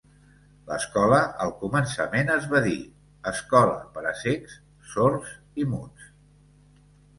L'escola, 0.69 1.19
al 1.45 1.53
començament, 1.59 2.31
es 2.37 2.47
va 2.55 2.63
dir 2.69 2.73
"Escola 3.33 3.77
per 3.99 4.05
a 4.15 4.15
cecs, 4.23 4.59
sords 4.95 5.37
i 5.67 5.71
muts". 5.77 6.11